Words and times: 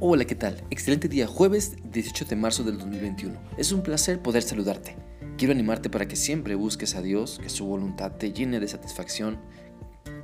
Hola, 0.00 0.26
¿qué 0.26 0.36
tal? 0.36 0.62
Excelente 0.70 1.08
día, 1.08 1.26
jueves 1.26 1.74
18 1.90 2.26
de 2.26 2.36
marzo 2.36 2.62
del 2.62 2.78
2021. 2.78 3.36
Es 3.56 3.72
un 3.72 3.82
placer 3.82 4.22
poder 4.22 4.44
saludarte. 4.44 4.94
Quiero 5.36 5.52
animarte 5.52 5.90
para 5.90 6.06
que 6.06 6.14
siempre 6.14 6.54
busques 6.54 6.94
a 6.94 7.02
Dios, 7.02 7.40
que 7.42 7.48
su 7.48 7.66
voluntad 7.66 8.12
te 8.12 8.32
llene 8.32 8.60
de 8.60 8.68
satisfacción, 8.68 9.40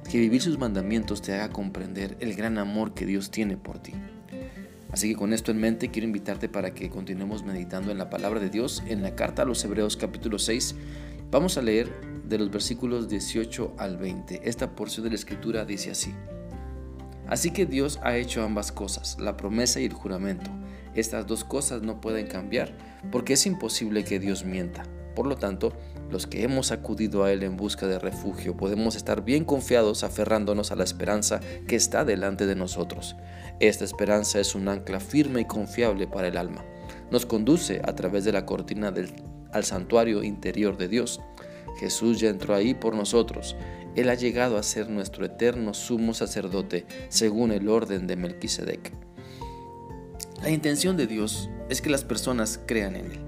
que 0.09 0.21
vivir 0.21 0.43
sus 0.43 0.61
mandamientos 0.61 1.23
te 1.23 1.34
haga 1.34 1.48
comprender 1.52 2.16
el 2.21 2.34
gran 2.34 2.57
amor 2.59 2.95
que 2.95 3.05
Dios 3.05 3.32
tiene 3.32 3.57
por 3.57 3.80
ti. 3.80 3.95
Así 4.93 5.09
que 5.09 5.16
con 5.16 5.32
esto 5.32 5.50
en 5.50 5.59
mente 5.59 5.91
quiero 5.91 6.06
invitarte 6.06 6.48
para 6.48 6.72
que 6.72 6.88
continuemos 6.88 7.43
meditando 7.43 7.91
en 7.91 7.98
la 7.98 8.11
palabra 8.11 8.38
de 8.38 8.50
Dios 8.50 8.80
en 8.86 9.02
la 9.02 9.16
carta 9.16 9.43
a 9.43 9.45
los 9.45 9.64
Hebreos 9.64 9.96
capítulo 9.96 10.38
6. 10.38 10.77
Vamos 11.32 11.59
a 11.59 11.62
leer 11.62 11.91
de 12.29 12.38
los 12.38 12.52
versículos 12.52 13.09
18 13.09 13.75
al 13.77 13.96
20. 13.96 14.48
Esta 14.48 14.77
porción 14.77 15.02
de 15.02 15.11
la 15.11 15.16
escritura 15.16 15.64
dice 15.64 15.91
así. 15.91 16.14
Así 17.29 17.50
que 17.50 17.67
Dios 17.67 17.99
ha 18.03 18.17
hecho 18.17 18.43
ambas 18.43 18.72
cosas, 18.72 19.17
la 19.18 19.36
promesa 19.36 19.80
y 19.80 19.86
el 19.86 19.93
juramento. 19.93 20.50
Estas 20.94 21.26
dos 21.26 21.44
cosas 21.44 21.82
no 21.82 22.00
pueden 22.00 22.26
cambiar 22.26 22.72
porque 23.11 23.32
es 23.32 23.46
imposible 23.46 24.04
que 24.04 24.21
Dios 24.21 24.44
mienta. 24.44 24.85
Por 25.14 25.26
lo 25.26 25.36
tanto, 25.36 25.72
los 26.11 26.26
que 26.26 26.43
hemos 26.43 26.72
acudido 26.72 27.25
a 27.25 27.32
Él 27.32 27.43
en 27.43 27.57
busca 27.57 27.86
de 27.86 27.99
refugio 27.99 28.57
podemos 28.57 28.96
estar 28.96 29.25
bien 29.25 29.44
confiados 29.44 30.04
aferrándonos 30.04 30.71
a 30.71 30.76
la 30.76 30.85
esperanza 30.85 31.40
que 31.66 31.76
está 31.76 32.05
delante 32.05 32.47
de 32.47 32.56
nosotros. 32.56 33.16
Esta 33.61 33.84
esperanza 33.84 34.41
es 34.41 34.55
un 34.55 34.69
ancla 34.69 35.00
firme 35.00 35.42
y 35.42 35.44
confiable 35.44 36.06
para 36.06 36.28
el 36.28 36.36
alma. 36.36 36.64
Nos 37.11 37.27
conduce 37.27 37.80
a 37.84 37.94
través 37.94 38.25
de 38.25 38.33
la 38.33 38.44
cortina 38.44 38.91
del, 38.91 39.12
al 39.52 39.64
santuario 39.64 40.22
interior 40.22 40.77
de 40.77 40.88
Dios. 40.88 41.20
Jesús 41.77 42.20
ya 42.20 42.28
entró 42.28 42.55
ahí 42.55 42.75
por 42.75 42.95
nosotros. 42.95 43.56
Él 43.95 44.09
ha 44.09 44.14
llegado 44.14 44.59
a 44.59 44.62
ser 44.62 44.89
nuestro 44.89 45.25
eterno 45.25 45.75
sumo 45.75 46.14
sacerdote 46.14 46.87
según 47.09 47.53
el 47.53 47.69
orden 47.69 48.06
de 48.06 48.17
Melquisedec. 48.17 48.92
La 50.42 50.50
intención 50.50 50.97
de 50.97 51.06
Dios 51.06 51.48
es 51.69 51.81
que 51.81 51.91
las 51.91 52.05
personas 52.05 52.61
crean 52.66 52.97
en 52.97 53.06
Él, 53.06 53.20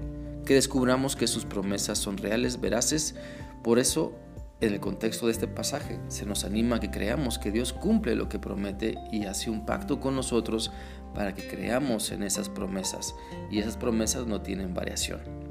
que 0.45 0.53
descubramos 0.53 1.15
que 1.15 1.27
sus 1.27 1.45
promesas 1.45 1.97
son 1.97 2.17
reales, 2.17 2.61
veraces. 2.61 3.15
Por 3.63 3.79
eso, 3.79 4.13
en 4.61 4.73
el 4.73 4.79
contexto 4.79 5.25
de 5.25 5.31
este 5.31 5.47
pasaje, 5.47 5.99
se 6.09 6.25
nos 6.25 6.43
anima 6.43 6.75
a 6.75 6.79
que 6.79 6.91
creamos 6.91 7.39
que 7.39 7.51
Dios 7.51 7.73
cumple 7.73 8.15
lo 8.15 8.29
que 8.29 8.39
promete 8.39 8.95
y 9.11 9.25
hace 9.25 9.49
un 9.49 9.65
pacto 9.65 9.99
con 9.99 10.15
nosotros 10.15 10.71
para 11.15 11.33
que 11.33 11.47
creamos 11.47 12.11
en 12.11 12.23
esas 12.23 12.49
promesas. 12.49 13.15
Y 13.49 13.59
esas 13.59 13.77
promesas 13.77 14.27
no 14.27 14.41
tienen 14.41 14.73
variación. 14.73 15.46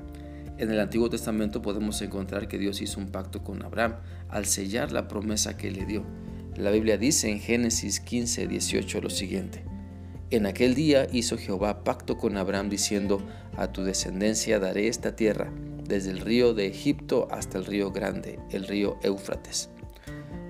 En 0.58 0.70
el 0.70 0.80
Antiguo 0.80 1.10
Testamento 1.10 1.60
podemos 1.60 2.00
encontrar 2.00 2.48
que 2.48 2.58
Dios 2.58 2.80
hizo 2.80 2.98
un 2.98 3.08
pacto 3.08 3.44
con 3.44 3.62
Abraham 3.62 3.96
al 4.30 4.46
sellar 4.46 4.90
la 4.90 5.06
promesa 5.06 5.58
que 5.58 5.70
le 5.70 5.84
dio. 5.84 6.02
La 6.56 6.70
Biblia 6.70 6.96
dice 6.96 7.30
en 7.30 7.40
Génesis 7.40 8.00
15, 8.00 8.46
18 8.46 9.00
lo 9.02 9.10
siguiente. 9.10 9.64
En 10.30 10.46
aquel 10.46 10.74
día 10.74 11.06
hizo 11.12 11.36
Jehová 11.36 11.84
pacto 11.84 12.16
con 12.16 12.38
Abraham 12.38 12.70
diciendo, 12.70 13.20
a 13.56 13.70
tu 13.70 13.84
descendencia 13.84 14.58
daré 14.58 14.88
esta 14.88 15.14
tierra, 15.14 15.52
desde 15.86 16.10
el 16.10 16.20
río 16.20 16.54
de 16.54 16.66
Egipto 16.66 17.28
hasta 17.30 17.58
el 17.58 17.66
río 17.66 17.92
grande, 17.92 18.40
el 18.50 18.66
río 18.66 18.98
Éufrates. 19.02 19.68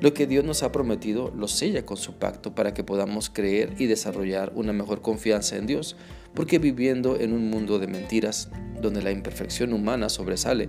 Lo 0.01 0.13
que 0.13 0.27
Dios 0.27 0.45
nos 0.45 0.63
ha 0.63 0.73
prometido 0.73 1.33
lo 1.35 1.49
sella 1.49 1.87
con 1.87 1.97
su 1.97 2.15
pacto 2.15 2.55
para 2.55 2.75
que 2.75 2.85
podamos 2.85 3.31
creer 3.31 3.75
y 3.79 3.87
desarrollar 3.87 4.53
una 4.55 4.75
mejor 4.75 5.01
confianza 5.01 5.57
en 5.57 5.67
Dios, 5.67 5.97
porque 6.35 6.59
viviendo 6.59 7.19
en 7.19 7.33
un 7.33 7.49
mundo 7.49 7.79
de 7.79 7.87
mentiras, 7.87 8.51
donde 8.83 9.03
la 9.03 9.11
imperfección 9.11 9.73
humana 9.73 10.11
sobresale, 10.11 10.69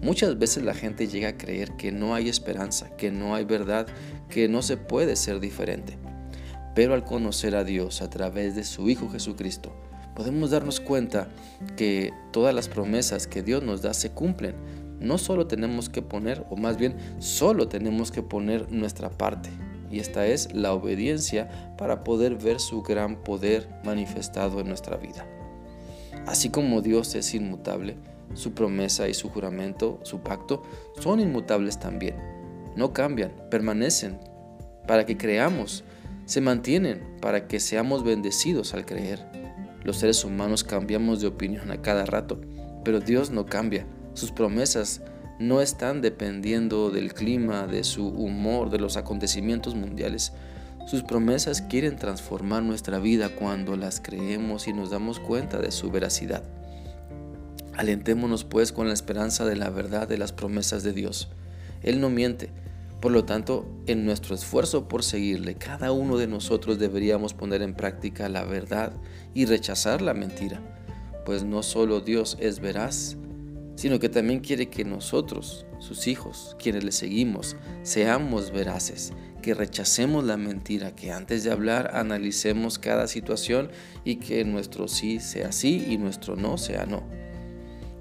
muchas 0.00 0.38
veces 0.38 0.62
la 0.62 0.74
gente 0.74 1.08
llega 1.08 1.30
a 1.30 1.36
creer 1.36 1.72
que 1.76 1.90
no 1.90 2.14
hay 2.14 2.28
esperanza, 2.28 2.96
que 2.96 3.10
no 3.10 3.34
hay 3.34 3.44
verdad, 3.44 3.88
que 4.30 4.48
no 4.48 4.62
se 4.62 4.76
puede 4.76 5.16
ser 5.16 5.40
diferente. 5.40 5.98
Pero 6.76 6.94
al 6.94 7.04
conocer 7.04 7.56
a 7.56 7.64
Dios 7.64 8.00
a 8.00 8.10
través 8.10 8.54
de 8.54 8.62
su 8.62 8.88
Hijo 8.88 9.10
Jesucristo, 9.10 9.74
podemos 10.14 10.50
darnos 10.50 10.78
cuenta 10.78 11.28
que 11.76 12.12
todas 12.30 12.54
las 12.54 12.68
promesas 12.68 13.26
que 13.26 13.42
Dios 13.42 13.64
nos 13.64 13.82
da 13.82 13.92
se 13.92 14.10
cumplen. 14.10 14.54
No 15.00 15.18
solo 15.18 15.46
tenemos 15.46 15.88
que 15.88 16.02
poner, 16.02 16.44
o 16.50 16.56
más 16.56 16.76
bien 16.76 16.96
solo 17.18 17.68
tenemos 17.68 18.10
que 18.10 18.22
poner 18.22 18.70
nuestra 18.72 19.10
parte, 19.10 19.50
y 19.90 20.00
esta 20.00 20.26
es 20.26 20.52
la 20.52 20.72
obediencia 20.72 21.74
para 21.76 22.04
poder 22.04 22.36
ver 22.36 22.60
su 22.60 22.82
gran 22.82 23.22
poder 23.22 23.68
manifestado 23.84 24.60
en 24.60 24.68
nuestra 24.68 24.96
vida. 24.96 25.26
Así 26.26 26.50
como 26.50 26.82
Dios 26.82 27.14
es 27.14 27.34
inmutable, 27.34 27.96
su 28.34 28.52
promesa 28.52 29.08
y 29.08 29.14
su 29.14 29.30
juramento, 29.30 30.00
su 30.02 30.20
pacto, 30.20 30.62
son 31.00 31.20
inmutables 31.20 31.78
también. 31.78 32.16
No 32.76 32.92
cambian, 32.92 33.32
permanecen 33.50 34.18
para 34.86 35.06
que 35.06 35.16
creamos, 35.16 35.84
se 36.26 36.40
mantienen 36.40 37.16
para 37.20 37.46
que 37.48 37.60
seamos 37.60 38.04
bendecidos 38.04 38.74
al 38.74 38.84
creer. 38.84 39.24
Los 39.84 39.98
seres 39.98 40.24
humanos 40.24 40.64
cambiamos 40.64 41.20
de 41.20 41.28
opinión 41.28 41.70
a 41.70 41.80
cada 41.80 42.04
rato, 42.04 42.40
pero 42.84 43.00
Dios 43.00 43.30
no 43.30 43.46
cambia. 43.46 43.86
Sus 44.18 44.32
promesas 44.32 45.00
no 45.38 45.60
están 45.60 46.02
dependiendo 46.02 46.90
del 46.90 47.14
clima, 47.14 47.68
de 47.68 47.84
su 47.84 48.08
humor, 48.08 48.68
de 48.68 48.80
los 48.80 48.96
acontecimientos 48.96 49.76
mundiales. 49.76 50.32
Sus 50.88 51.04
promesas 51.04 51.62
quieren 51.62 51.94
transformar 51.94 52.64
nuestra 52.64 52.98
vida 52.98 53.28
cuando 53.28 53.76
las 53.76 54.00
creemos 54.00 54.66
y 54.66 54.72
nos 54.72 54.90
damos 54.90 55.20
cuenta 55.20 55.60
de 55.60 55.70
su 55.70 55.92
veracidad. 55.92 56.42
Alentémonos 57.76 58.42
pues 58.42 58.72
con 58.72 58.88
la 58.88 58.94
esperanza 58.94 59.44
de 59.44 59.54
la 59.54 59.70
verdad 59.70 60.08
de 60.08 60.18
las 60.18 60.32
promesas 60.32 60.82
de 60.82 60.94
Dios. 60.94 61.28
Él 61.84 62.00
no 62.00 62.10
miente. 62.10 62.50
Por 63.00 63.12
lo 63.12 63.24
tanto, 63.24 63.68
en 63.86 64.04
nuestro 64.04 64.34
esfuerzo 64.34 64.88
por 64.88 65.04
seguirle, 65.04 65.54
cada 65.54 65.92
uno 65.92 66.16
de 66.16 66.26
nosotros 66.26 66.80
deberíamos 66.80 67.34
poner 67.34 67.62
en 67.62 67.74
práctica 67.74 68.28
la 68.28 68.42
verdad 68.42 68.94
y 69.32 69.44
rechazar 69.44 70.02
la 70.02 70.12
mentira, 70.12 70.60
pues 71.24 71.44
no 71.44 71.62
solo 71.62 72.00
Dios 72.00 72.36
es 72.40 72.58
veraz, 72.58 73.16
sino 73.78 74.00
que 74.00 74.08
también 74.08 74.40
quiere 74.40 74.68
que 74.68 74.84
nosotros, 74.84 75.64
sus 75.78 76.08
hijos, 76.08 76.56
quienes 76.58 76.82
le 76.82 76.90
seguimos, 76.90 77.54
seamos 77.84 78.50
veraces, 78.50 79.12
que 79.40 79.54
rechacemos 79.54 80.24
la 80.24 80.36
mentira, 80.36 80.96
que 80.96 81.12
antes 81.12 81.44
de 81.44 81.52
hablar 81.52 81.92
analicemos 81.94 82.80
cada 82.80 83.06
situación 83.06 83.70
y 84.02 84.16
que 84.16 84.44
nuestro 84.44 84.88
sí 84.88 85.20
sea 85.20 85.52
sí 85.52 85.86
y 85.88 85.96
nuestro 85.96 86.34
no 86.34 86.58
sea 86.58 86.86
no. 86.86 87.04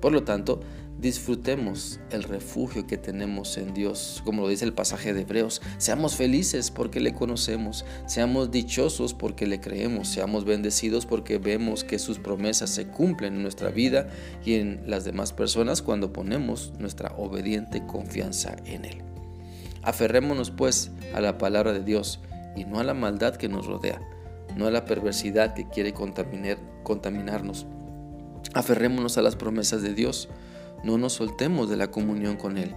Por 0.01 0.13
lo 0.13 0.23
tanto, 0.23 0.61
disfrutemos 1.00 2.00
el 2.09 2.24
refugio 2.24 2.88
que 2.88 2.97
tenemos 2.97 3.58
en 3.58 3.74
Dios, 3.74 4.22
como 4.25 4.41
lo 4.41 4.50
dice 4.50 4.66
el 4.66 4.74
pasaje 4.74 5.13
de 5.13 5.22
Hebreos. 5.22 5.62
Seamos 5.78 6.16
felices 6.16 6.72
porque 6.72 7.00
le 7.00 7.13
conocemos, 7.13 7.85
seamos 8.08 8.52
dichosos 8.52 9.13
porque 9.13 9.46
le 9.46 9.59
creemos, 9.59 10.07
seamos 10.07 10.46
bendecidos 10.46 11.06
porque 11.06 11.38
vemos 11.38 11.84
que 11.84 12.00
sus 12.00 12.18
promesas 12.18 12.72
se 12.72 12.88
cumplen 12.88 13.36
en 13.36 13.44
nuestra 13.44 13.69
vida 13.69 14.09
y 14.44 14.56
en 14.56 14.81
las 14.88 15.06
demás 15.06 15.34
personas 15.34 15.81
cuando 15.81 16.12
ponemos 16.13 16.74
nuestra 16.80 17.13
obediente 17.18 17.86
confianza 17.86 18.56
en 18.66 18.86
Él. 18.86 19.02
Aferrémonos 19.84 20.52
pues 20.52 20.91
a 21.13 21.22
la 21.22 21.38
palabra 21.38 21.74
de 21.74 21.84
Dios 21.84 22.19
y 22.56 22.66
no 22.66 22.80
a 22.80 22.84
la 22.84 22.96
maldad 22.96 23.36
que 23.36 23.50
nos 23.50 23.68
rodea, 23.68 24.02
no 24.56 24.66
a 24.66 24.72
la 24.72 24.86
perversidad 24.86 25.53
que 25.53 25.68
quiere 25.69 25.94
contaminar, 25.94 26.57
contaminarnos. 26.84 27.68
Aferrémonos 28.53 29.18
a 29.18 29.22
las 29.22 29.36
promesas 29.36 29.84
de 29.84 29.94
Dios 29.94 30.30
no 30.83 30.97
nos 30.97 31.13
soltemos 31.13 31.69
de 31.69 31.77
la 31.77 31.91
comunión 31.91 32.38
con 32.38 32.57
Él. 32.57 32.73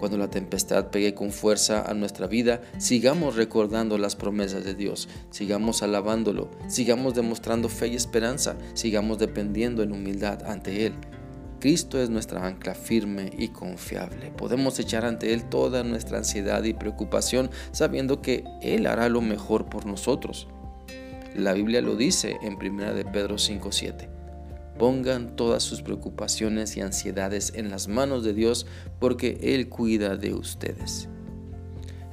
Cuando 0.00 0.16
la 0.16 0.30
tempestad 0.30 0.86
pegue 0.86 1.14
con 1.14 1.30
fuerza 1.30 1.82
a 1.82 1.92
nuestra 1.92 2.26
vida, 2.26 2.62
sigamos 2.78 3.36
recordando 3.36 3.98
las 3.98 4.16
promesas 4.16 4.64
de 4.64 4.74
Dios, 4.74 5.10
sigamos 5.30 5.82
alabándolo, 5.82 6.50
sigamos 6.68 7.14
demostrando 7.14 7.68
fe 7.68 7.88
y 7.88 7.96
esperanza, 7.96 8.56
sigamos 8.72 9.18
dependiendo 9.18 9.82
en 9.82 9.92
humildad 9.92 10.42
ante 10.46 10.86
Él. 10.86 10.94
Cristo 11.60 12.00
es 12.00 12.08
nuestra 12.08 12.46
ancla 12.46 12.74
firme 12.74 13.30
y 13.36 13.48
confiable. 13.48 14.30
Podemos 14.30 14.78
echar 14.78 15.04
ante 15.04 15.34
Él 15.34 15.44
toda 15.44 15.84
nuestra 15.84 16.16
ansiedad 16.16 16.64
y 16.64 16.72
preocupación 16.72 17.50
sabiendo 17.70 18.22
que 18.22 18.44
Él 18.62 18.86
hará 18.86 19.10
lo 19.10 19.20
mejor 19.20 19.66
por 19.66 19.84
nosotros. 19.84 20.48
La 21.36 21.52
Biblia 21.52 21.82
lo 21.82 21.94
dice 21.94 22.38
en 22.42 22.54
1 22.54 22.94
de 22.94 23.04
Pedro 23.04 23.36
5:7. 23.36 24.19
Pongan 24.80 25.36
todas 25.36 25.62
sus 25.62 25.82
preocupaciones 25.82 26.74
y 26.78 26.80
ansiedades 26.80 27.52
en 27.54 27.68
las 27.68 27.86
manos 27.86 28.24
de 28.24 28.32
Dios 28.32 28.66
porque 28.98 29.38
Él 29.42 29.68
cuida 29.68 30.16
de 30.16 30.32
ustedes. 30.32 31.06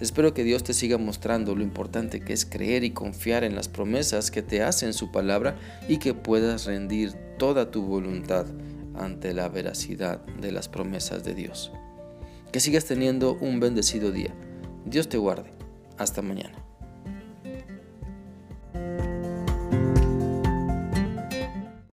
Espero 0.02 0.34
que 0.34 0.44
Dios 0.44 0.66
te 0.66 0.74
siga 0.74 0.98
mostrando 0.98 1.56
lo 1.56 1.64
importante 1.64 2.20
que 2.20 2.34
es 2.34 2.46
creer 2.46 2.84
y 2.84 2.92
confiar 2.92 3.46
en 3.46 3.56
las 3.56 3.70
promesas 3.70 4.32
que 4.32 4.42
te 4.42 4.64
hace 4.64 4.86
en 4.86 4.92
su 4.92 5.14
palabra 5.14 5.56
y 5.88 6.00
que 6.00 6.14
puedas 6.14 6.66
rendir 6.66 7.14
toda 7.40 7.72
tu 7.72 7.84
voluntad 7.84 8.46
ante 8.96 9.34
la 9.34 9.48
veracidad 9.48 10.26
de 10.26 10.52
las 10.52 10.68
promesas 10.68 11.24
de 11.24 11.36
Dios. 11.36 11.72
Que 12.52 12.60
sigas 12.60 12.84
teniendo 12.84 13.38
un 13.40 13.62
bendecido 13.62 14.12
día. 14.12 14.36
Dios 14.84 15.08
te 15.08 15.18
guarde. 15.18 15.54
Hasta 15.98 16.22
mañana. 16.22 16.67